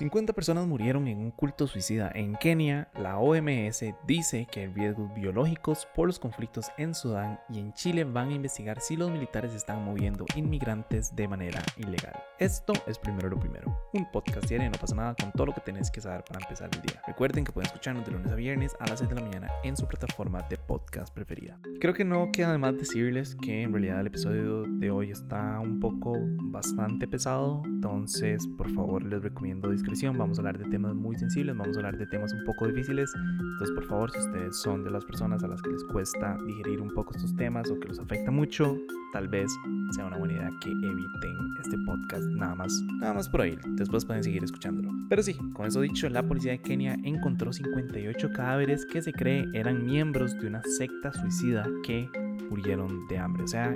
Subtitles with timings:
[0.00, 2.88] 50 personas murieron en un culto suicida en Kenia.
[2.98, 8.04] La OMS dice que hay riesgos biológicos por los conflictos en Sudán y en Chile
[8.04, 12.14] van a investigar si los militares están moviendo inmigrantes de manera ilegal.
[12.38, 13.78] Esto es primero lo primero.
[13.92, 16.70] Un podcast diario no pasa nada con todo lo que tenés que saber para empezar
[16.72, 17.02] el día.
[17.06, 19.76] Recuerden que pueden escucharnos de lunes a viernes a las 6 de la mañana en
[19.76, 21.60] su plataforma de podcast preferida.
[21.78, 25.60] Creo que no queda de más decirles que en realidad el episodio de hoy está
[25.60, 29.68] un poco bastante pesado, entonces por favor les recomiendo
[30.16, 33.12] vamos a hablar de temas muy sensibles, vamos a hablar de temas un poco difíciles.
[33.14, 36.80] Entonces, por favor, si ustedes son de las personas a las que les cuesta digerir
[36.80, 38.76] un poco estos temas o que los afecta mucho,
[39.12, 39.50] tal vez
[39.90, 43.58] sea una buena idea que eviten este podcast nada más, nada más por ahí.
[43.70, 44.90] Después pueden seguir escuchándolo.
[45.08, 49.44] Pero sí, con eso dicho, la policía de Kenia encontró 58 cadáveres que se cree
[49.52, 52.08] eran miembros de una secta suicida que
[52.50, 53.74] murieron de hambre, o sea,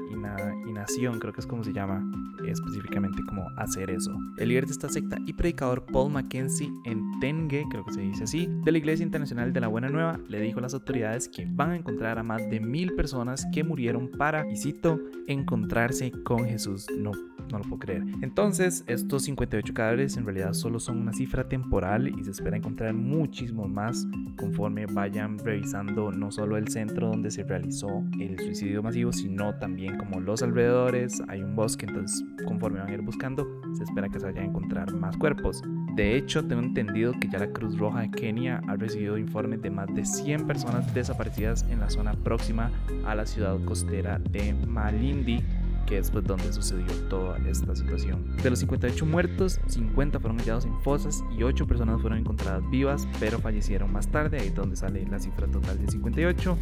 [0.66, 2.05] inacción, creo que es como se llama
[2.46, 4.12] específicamente como hacer eso.
[4.37, 8.24] El líder de esta secta y predicador Paul Mackenzie en Tengue, creo que se dice
[8.24, 11.47] así, de la Iglesia Internacional de la Buena Nueva, le dijo a las autoridades que
[11.48, 16.44] van a encontrar a más de mil personas que murieron para, y cito, encontrarse con
[16.44, 16.86] Jesús.
[16.98, 17.12] No,
[17.50, 18.05] no lo puedo creer.
[18.23, 22.95] Entonces, estos 58 cadáveres en realidad solo son una cifra temporal y se espera encontrar
[22.95, 24.06] muchísimos más
[24.37, 29.97] conforme vayan revisando no solo el centro donde se realizó el suicidio masivo, sino también
[29.97, 34.20] como los alrededores, hay un bosque, entonces conforme van a ir buscando, se espera que
[34.20, 35.62] se vayan a encontrar más cuerpos.
[35.95, 39.70] De hecho, tengo entendido que ya la Cruz Roja de Kenia ha recibido informes de
[39.70, 42.70] más de 100 personas desaparecidas en la zona próxima
[43.06, 45.41] a la ciudad costera de Malindi,
[45.86, 48.36] que es pues donde sucedió toda esta situación.
[48.42, 53.06] De los 58 muertos, 50 fueron hallados en fosas y 8 personas fueron encontradas vivas,
[53.20, 56.56] pero fallecieron más tarde, ahí donde sale la cifra total de 58.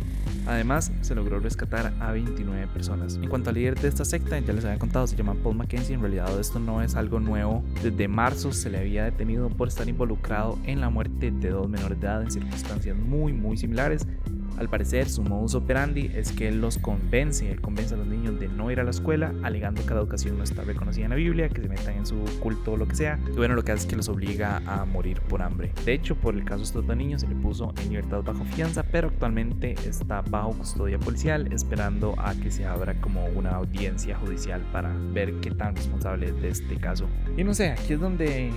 [0.46, 3.16] Además, se logró rescatar a 29 personas.
[3.16, 5.94] En cuanto al líder de esta secta, ya les había contado, se llama Paul Mackenzie,
[5.94, 7.62] en realidad esto no es algo nuevo.
[7.82, 12.00] Desde marzo se le había detenido por estar involucrado en la muerte de dos menores
[12.00, 14.06] de edad en circunstancias muy muy similares
[14.58, 18.38] al parecer, su modus operandi es que él los convence, él convence a los niños
[18.38, 21.16] de no ir a la escuela, alegando que la educación no está reconocida en la
[21.16, 23.18] Biblia, que se metan en su culto o lo que sea.
[23.28, 25.72] Y bueno, lo que hace es que los obliga a morir por hambre.
[25.84, 28.44] De hecho, por el caso de estos dos niños, se le puso en libertad bajo
[28.44, 34.16] fianza, pero actualmente está bajo custodia policial, esperando a que se abra como una audiencia
[34.16, 37.06] judicial para ver qué tan responsable es de este caso.
[37.36, 38.50] Y no sé, aquí es donde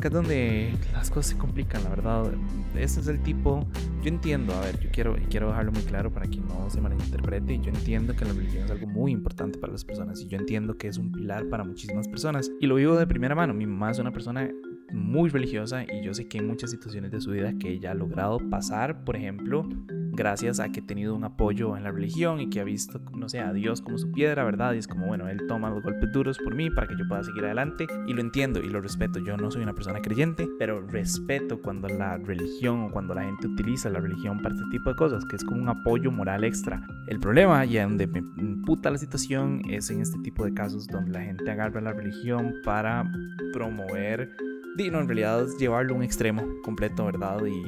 [0.00, 2.32] acá es donde las cosas se complican, la verdad.
[2.74, 3.66] Este es el tipo,
[4.02, 7.58] yo entiendo, a ver, yo quiero, quiero dejarlo muy claro para que no se malinterprete,
[7.58, 10.76] yo entiendo que la religión es algo muy importante para las personas y yo entiendo
[10.76, 13.52] que es un pilar para muchísimas personas y lo vivo de primera mano.
[13.52, 14.50] Mi mamá es una persona
[14.92, 17.94] muy religiosa y yo sé que hay muchas situaciones de su vida que ella ha
[17.94, 19.68] logrado pasar, por ejemplo,
[20.12, 23.28] gracias a que ha tenido un apoyo en la religión y que ha visto, no
[23.28, 24.74] sé, a Dios como su piedra, ¿verdad?
[24.74, 27.22] Y es como, bueno, Él toma los golpes duros por mí para que yo pueda
[27.22, 29.18] seguir adelante y lo entiendo y lo respeto.
[29.20, 33.46] Yo no soy una persona creyente, pero respeto cuando la religión o cuando la gente
[33.46, 36.86] utiliza la religión para este tipo de cosas, que es como un apoyo moral extra.
[37.08, 38.22] El problema y donde me
[38.66, 42.54] puta la situación es en este tipo de casos donde la gente agarra la religión
[42.64, 43.10] para
[43.52, 44.30] promover,
[44.78, 47.44] y no, en realidad llevarlo a un extremo completo, ¿verdad?
[47.44, 47.62] Y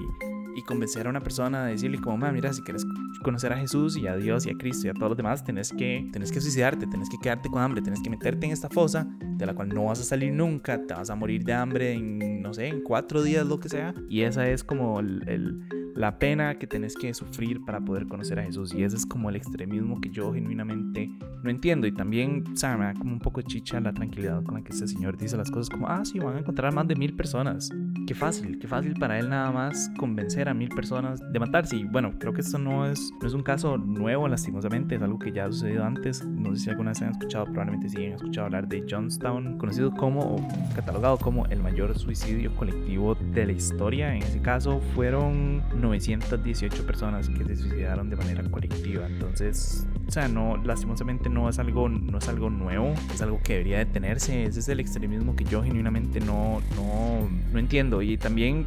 [0.54, 2.84] y convencer a una persona a decirle como, mira, si quieres
[3.22, 5.72] conocer a Jesús y a Dios y a Cristo y a todos los demás, tenés
[5.72, 9.06] que, tenés que suicidarte, tenés que quedarte con hambre, tenés que meterte en esta fosa
[9.20, 12.42] de la cual no vas a salir nunca, te vas a morir de hambre en,
[12.42, 13.94] no sé, en cuatro días, lo que sea.
[14.08, 15.62] Y esa es como el,
[15.94, 18.72] la pena que tenés que sufrir para poder conocer a Jesús.
[18.74, 21.10] Y ese es como el extremismo que yo genuinamente
[21.42, 21.86] no entiendo.
[21.86, 24.86] Y también, o me da como un poco chicha la tranquilidad con la que este
[24.86, 27.70] señor dice las cosas como, ah, sí, van a encontrar más de mil personas.
[28.06, 31.76] Qué fácil, qué fácil para él nada más convencer a mil personas de matarse.
[31.76, 35.18] Y bueno, creo que esto no es, no es un caso nuevo, lastimosamente, es algo
[35.18, 36.24] que ya ha sucedido antes.
[36.24, 39.90] No sé si alguna vez han escuchado, probablemente sí han escuchado hablar de Johnstown, conocido
[39.92, 44.14] como, o catalogado como el mayor suicidio colectivo de la historia.
[44.14, 49.06] En ese caso fueron 918 personas que se suicidaron de manera colectiva.
[49.06, 53.54] Entonces, o sea, no, lastimosamente no es algo, no es algo nuevo, es algo que
[53.54, 54.44] debería detenerse.
[54.44, 58.00] Ese es el extremismo que yo genuinamente no, no, no entiendo.
[58.02, 58.66] Y también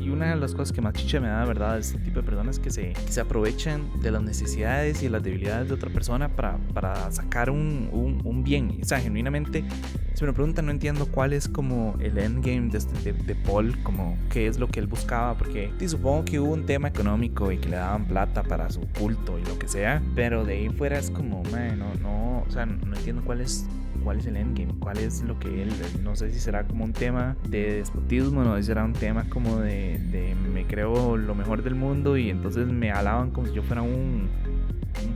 [0.00, 1.78] y una de las cosas que más chicha me da, ¿verdad?
[1.78, 5.68] Es este tipo de personas que se, se aprovechan de las necesidades y las debilidades
[5.68, 8.78] de otra persona para, para sacar un, un, un, bien.
[8.82, 9.64] O sea, genuinamente,
[10.14, 14.16] si me preguntan, no entiendo cuál es como el endgame de, este, de, Paul, como
[14.30, 17.58] qué es lo que él buscaba, porque sí, supongo que hubo un tema económico y
[17.58, 20.98] que le daban plata para su culto y lo que sea, pero de ahí fuera
[20.98, 23.66] es como, man, no, no, o sea, no entiendo cuál es
[24.06, 25.72] cuál es el endgame, cuál es lo que él,
[26.04, 29.28] no sé si será como un tema de despotismo, no sé si será un tema
[29.28, 29.98] como de,
[30.54, 34.28] me creo lo mejor del mundo y entonces me alaban como si yo fuera un,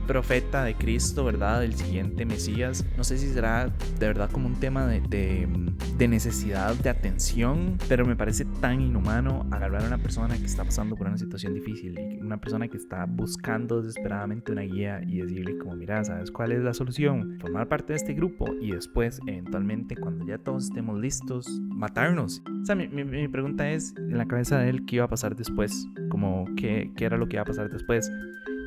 [0.07, 1.63] profeta de Cristo, ¿verdad?
[1.63, 2.85] El siguiente Mesías.
[2.97, 3.67] No sé si será
[3.99, 9.47] de verdad como un tema de, de, necesidad de atención, pero me parece tan inhumano
[9.51, 11.97] agarrar a una persona que está pasando por una situación difícil
[12.31, 16.61] una persona que está buscando desesperadamente una guía y decirle como, mira, ¿sabes cuál es
[16.61, 17.37] la solución?
[17.39, 22.41] Formar parte de este grupo y después, eventualmente, cuando ya todos estemos listos, matarnos.
[22.61, 25.35] O sea, mi, mi, pregunta es, en la cabeza de él, ¿qué iba a pasar
[25.35, 25.87] después?
[26.09, 28.09] Como, ¿qué, ¿qué era lo que iba a pasar después?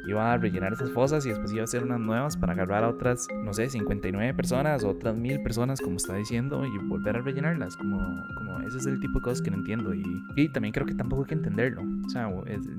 [0.07, 2.89] Iba a rellenar esas fosas y después iba a hacer unas nuevas para agarrar a
[2.89, 7.21] otras, no sé, 59 personas o otras mil personas, como está diciendo, y volver a
[7.21, 7.77] rellenarlas.
[7.77, 9.95] Como, como ese es el tipo de cosas que no entiendo.
[9.95, 10.05] Y,
[10.37, 11.83] y también creo que tampoco hay que entenderlo.
[12.05, 12.29] O sea,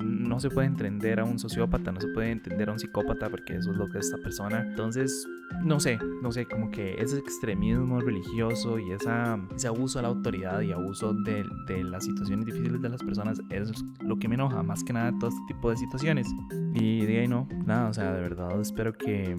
[0.03, 3.55] no se puede entender a un sociópata, no se puede entender a un psicópata, porque
[3.55, 4.61] eso es lo que es esta persona.
[4.61, 5.27] Entonces,
[5.63, 10.07] no sé, no sé, como que ese extremismo religioso y esa, ese abuso a la
[10.09, 13.71] autoridad y abuso de, de las situaciones difíciles de las personas es
[14.01, 16.27] lo que me enoja, más que nada todo este tipo de situaciones.
[16.73, 19.35] Y y no, nada, o sea, de verdad espero que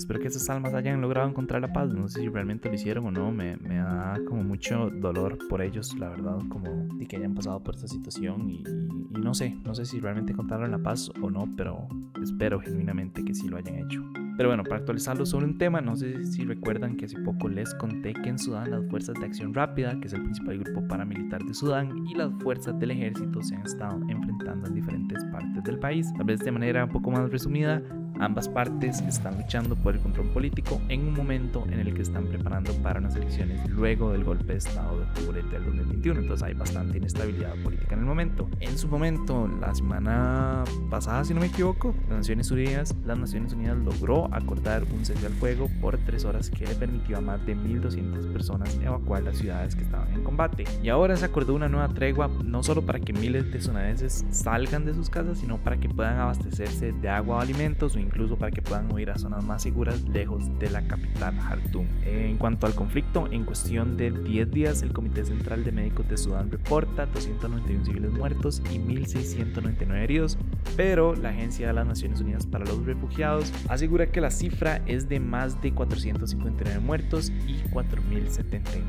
[0.00, 1.92] espero que esas almas hayan logrado encontrar la paz.
[1.92, 5.62] No sé si realmente lo hicieron o no, me, me da como mucho dolor por
[5.62, 8.62] ellos, la verdad, como de que hayan pasado por esta situación y,
[9.10, 11.86] y no sé, no sé si realmente encontraron la paz o no, pero
[12.22, 14.02] espero genuinamente que sí lo hayan hecho.
[14.40, 17.74] Pero bueno, para actualizarlo sobre un tema, no sé si recuerdan que hace poco les
[17.74, 21.44] conté que en Sudán las fuerzas de acción rápida, que es el principal grupo paramilitar
[21.44, 25.78] de Sudán, y las fuerzas del ejército se han estado enfrentando en diferentes partes del
[25.78, 26.10] país.
[26.16, 27.82] Tal vez de manera un poco más resumida,
[28.20, 32.26] Ambas partes están luchando por el control político en un momento en el que están
[32.26, 36.20] preparando para unas elecciones luego del golpe de Estado de octubre del 2021.
[36.20, 38.50] Entonces hay bastante inestabilidad política en el momento.
[38.60, 43.54] En su momento, la semana pasada, si no me equivoco, las Naciones Unidas, las Naciones
[43.54, 47.46] Unidas logró acordar un cese al fuego por tres horas que le permitió a más
[47.46, 50.64] de 1.200 personas evacuar las ciudades que estaban en combate.
[50.82, 54.84] Y ahora se acordó una nueva tregua, no solo para que miles de sudaneses salgan
[54.84, 58.50] de sus casas, sino para que puedan abastecerse de agua o alimentos o incluso para
[58.50, 61.86] que puedan huir a zonas más seguras lejos de la capital Khartoum.
[62.04, 66.18] En cuanto al conflicto, en cuestión de 10 días, el Comité Central de Médicos de
[66.18, 70.38] Sudán reporta 291 civiles muertos y 1.699 heridos,
[70.76, 75.08] pero la Agencia de las Naciones Unidas para los Refugiados asegura que la cifra es
[75.08, 78.80] de más de 459 muertos y 4.079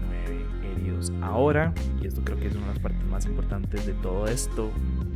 [0.64, 1.12] heridos.
[1.22, 4.72] Ahora, y esto creo que es una de las partes más importantes de todo esto,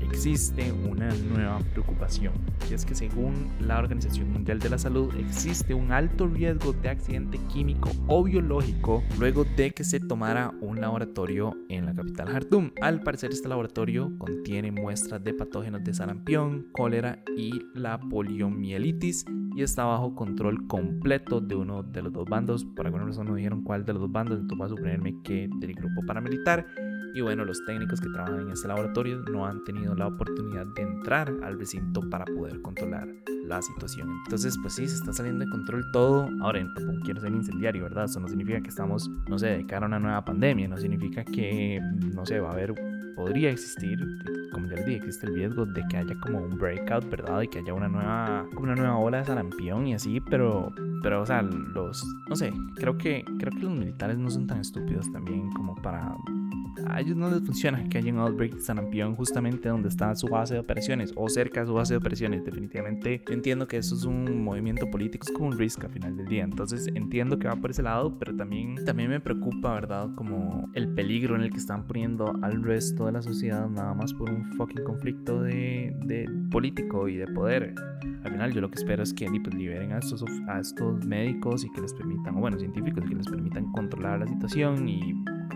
[0.09, 2.33] existe una nueva preocupación,
[2.69, 6.89] y es que según la Organización Mundial de la Salud existe un alto riesgo de
[6.89, 12.71] accidente químico o biológico luego de que se tomara un laboratorio en la capital Jartum.
[12.81, 19.25] Al parecer este laboratorio contiene muestras de patógenos de sarampión, cólera y la poliomielitis
[19.55, 22.65] y está bajo control completo de uno de los dos bandos.
[22.65, 25.47] Por alguna razón no dijeron cuál de los dos bandos, entonces va a suponerme que
[25.59, 26.65] del grupo paramilitar.
[27.15, 30.81] Y bueno, los técnicos que trabajan en este laboratorio no han tenido la oportunidad de
[30.81, 33.07] entrar al recinto para poder controlar
[33.45, 34.09] la situación.
[34.25, 36.29] Entonces, pues sí, se está saliendo de control todo.
[36.41, 38.03] Ahora, tampoco quiero ser incendiario, ¿verdad?
[38.03, 41.23] Eso no significa que estamos, no sé, de cara a una nueva pandemia, no significa
[41.23, 41.79] que,
[42.13, 42.75] no sé, va a haber,
[43.15, 43.97] podría existir,
[44.51, 47.43] como ya les dije, existe el riesgo de que haya como un breakout, ¿verdad?
[47.43, 50.69] Y que haya una nueva, como una nueva ola de sarampión y así, pero,
[51.01, 54.59] pero, o sea, los, no sé, creo que, creo que los militares no son tan
[54.59, 56.13] estúpidos también como para
[56.87, 60.27] a ellos no les funciona que haya un outbreak de sarampión justamente donde está su
[60.27, 62.43] base de operaciones o cerca de su base de operaciones.
[62.43, 66.27] Definitivamente entiendo que eso es un movimiento político, es como un risk al final del
[66.27, 66.43] día.
[66.43, 70.09] Entonces entiendo que va por ese lado, pero también, también me preocupa, ¿verdad?
[70.15, 74.13] Como el peligro en el que están poniendo al resto de la sociedad nada más
[74.13, 77.75] por un fucking conflicto de, de político y de poder.
[78.23, 81.63] Al final yo lo que espero es que pues, liberen a estos, a estos médicos
[81.63, 85.13] y que les permitan, o bueno, científicos, y que les permitan controlar la situación y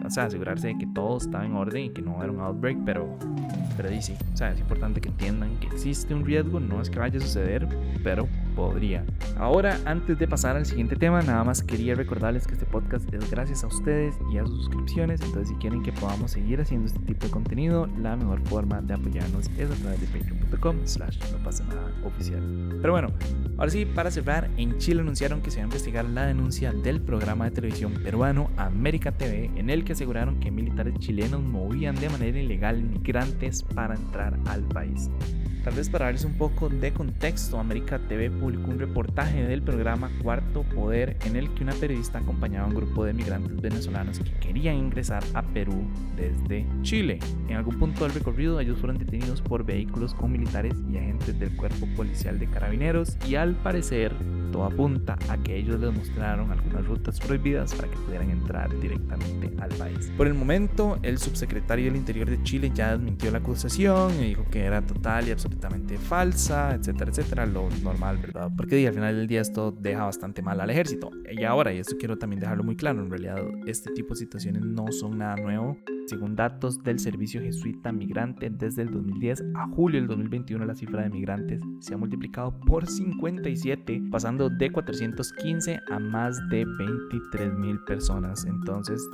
[0.09, 2.31] o sea, asegurarse de que todo está en orden y que no va a haber
[2.31, 3.15] un outbreak, pero,
[3.77, 6.97] pero sí, o sea, es importante que entiendan que existe un riesgo, no es que
[6.97, 7.67] vaya a suceder,
[8.03, 8.27] pero
[9.37, 13.31] Ahora, antes de pasar al siguiente tema, nada más quería recordarles que este podcast es
[13.31, 16.99] gracias a ustedes y a sus suscripciones, entonces si quieren que podamos seguir haciendo este
[16.99, 21.37] tipo de contenido, la mejor forma de apoyarnos es a través de patreon.com slash no
[21.43, 22.41] pasa nada oficial.
[22.81, 23.07] Pero bueno,
[23.57, 27.01] ahora sí, para cerrar, en Chile anunciaron que se va a investigar la denuncia del
[27.01, 32.09] programa de televisión peruano América TV, en el que aseguraron que militares chilenos movían de
[32.09, 35.09] manera ilegal migrantes para entrar al país.
[35.63, 40.09] Tal vez para darles un poco de contexto, América TV publicó un reportaje del programa
[40.23, 44.31] Cuarto Poder en el que una periodista acompañaba a un grupo de migrantes venezolanos que
[44.39, 45.85] querían ingresar a Perú
[46.15, 47.19] desde Chile.
[47.49, 51.53] En algún punto del recorrido ellos fueron detenidos por vehículos con militares y agentes del
[51.55, 54.13] cuerpo policial de carabineros y al parecer
[54.51, 59.51] todo apunta a que ellos les mostraron algunas rutas prohibidas para que pudieran entrar directamente
[59.61, 60.11] al país.
[60.17, 64.45] Por el momento, el subsecretario del Interior de Chile ya desmintió la acusación y dijo
[64.51, 68.51] que era total y absolutamente falsa, etcétera, etcétera, lo normal, ¿verdad?
[68.55, 71.11] Porque al final del día esto deja bastante mal al ejército.
[71.29, 74.63] Y ahora, y esto quiero también dejarlo muy claro, en realidad este tipo de situaciones
[74.63, 75.77] no son nada nuevo.
[76.09, 81.03] Según datos del Servicio Jesuita Migrante, desde el 2010 a julio del 2021 la cifra
[81.03, 87.79] de migrantes se ha multiplicado por 57, pasando de 415 a más de 23 mil
[87.81, 88.43] personas.
[88.45, 89.07] Entonces,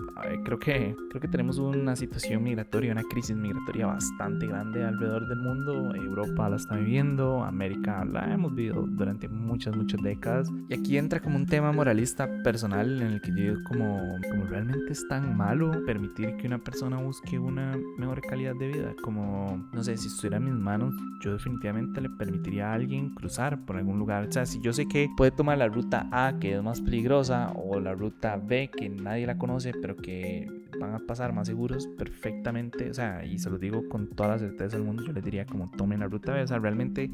[0.45, 5.39] creo, que, creo que tenemos una situación migratoria, una crisis migratoria bastante grande alrededor del
[5.39, 5.93] mundo.
[5.95, 10.49] Europa la está viviendo, América la hemos vivido durante muchas, muchas décadas.
[10.69, 14.45] Y aquí entra como un tema moralista personal en el que yo digo como, como
[14.45, 18.95] realmente es tan malo permitir que una persona busque una mejor calidad de vida.
[19.01, 23.65] Como, no sé, si estuviera en mis manos, yo definitivamente le permitiría a alguien cruzar
[23.65, 24.27] por algún lugar.
[24.27, 27.51] O sea, si yo sé que puede tomar la ruta A, que es más peligrosa,
[27.55, 30.47] o la ruta B, que nadie la conoce, pero que
[30.79, 32.89] van a pasar más seguros perfectamente.
[32.89, 35.45] O sea, y se lo digo con toda la certeza del mundo, yo les diría
[35.45, 36.43] como tomen la ruta B.
[36.43, 37.11] O sea, realmente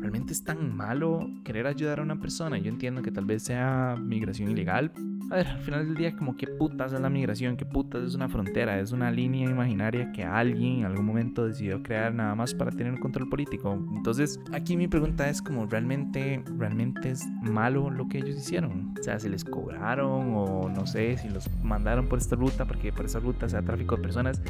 [0.00, 2.58] ¿Realmente es tan malo querer ayudar a una persona?
[2.58, 4.92] Yo entiendo que tal vez sea migración ilegal.
[5.30, 8.14] A ver, al final del día, como qué putas es la migración, qué putas es
[8.14, 12.54] una frontera, es una línea imaginaria que alguien en algún momento decidió crear nada más
[12.54, 13.78] para tener un control político.
[13.94, 18.94] Entonces, aquí mi pregunta es como realmente, realmente es malo lo que ellos hicieron.
[18.98, 22.90] O sea, si les cobraron o no sé, si los mandaron por esta ruta porque
[22.90, 24.40] por esa ruta sea tráfico de personas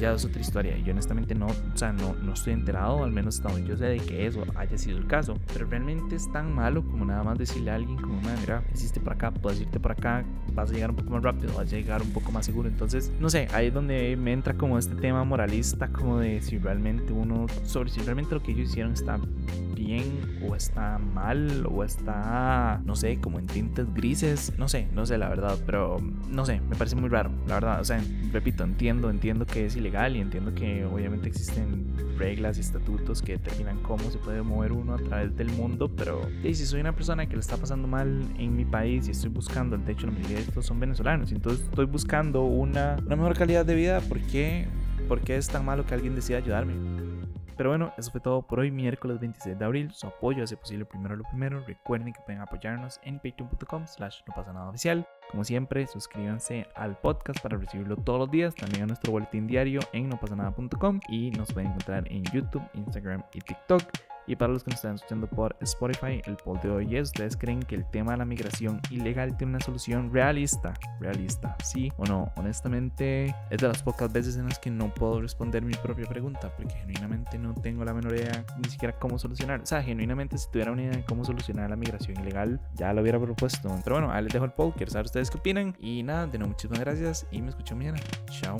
[0.00, 0.76] ya es otra historia.
[0.78, 3.84] Yo honestamente no, o sea, no, no estoy enterado, al menos hasta donde yo sé
[3.84, 5.36] de que eso haya sido el caso.
[5.52, 9.12] Pero realmente es tan malo como nada más decirle a alguien como, mira, existe por
[9.12, 12.02] acá, puedes irte por acá, vas a llegar un poco más rápido, vas a llegar
[12.02, 12.68] un poco más seguro.
[12.68, 16.58] Entonces, no sé, ahí es donde me entra como este tema moralista, como de si
[16.58, 19.18] realmente uno, sobre si realmente lo que ellos hicieron está
[19.74, 25.06] bien o está mal o está, no sé, como en tintes grises, no sé, no
[25.06, 28.00] sé la verdad, pero no sé, me parece muy raro, la verdad, o sea,
[28.32, 33.32] repito, entiendo, entiendo que es ilegal y entiendo que obviamente existen reglas y estatutos que
[33.32, 37.26] determinan cómo se puede mover uno a través del mundo, pero si soy una persona
[37.26, 40.36] que le está pasando mal en mi país y estoy buscando, de hecho la mayoría
[40.36, 44.68] de estos son venezolanos, entonces estoy buscando una, una mejor calidad de vida, ¿por qué?
[45.08, 46.74] ¿Por qué es tan malo que alguien decida ayudarme?
[47.56, 49.90] Pero bueno, eso fue todo por hoy, miércoles 26 de abril.
[49.92, 51.62] Su apoyo hace posible primero lo primero.
[51.66, 55.06] Recuerden que pueden apoyarnos en patreon.com slash no pasa nada oficial.
[55.30, 58.54] Como siempre, suscríbanse al podcast para recibirlo todos los días.
[58.54, 63.40] También a nuestro boletín diario en nopasanada.com y nos pueden encontrar en YouTube, Instagram y
[63.40, 64.09] TikTok.
[64.26, 67.36] Y para los que nos están escuchando por Spotify, el poll de hoy es, ¿ustedes
[67.36, 70.74] creen que el tema de la migración ilegal tiene una solución realista?
[71.00, 72.30] Realista, sí o no.
[72.36, 76.54] Honestamente, es de las pocas veces en las que no puedo responder mi propia pregunta,
[76.56, 79.60] porque genuinamente no tengo la menor idea ni siquiera cómo solucionar.
[79.60, 83.02] O sea, genuinamente si tuviera una idea de cómo solucionar la migración ilegal, ya lo
[83.02, 83.74] hubiera propuesto.
[83.84, 85.76] Pero bueno, ahí les dejo el poll, quiero saber ustedes qué opinan.
[85.80, 87.98] Y nada, de nuevo, muchísimas gracias y me escucho mañana.
[88.30, 88.58] Chao.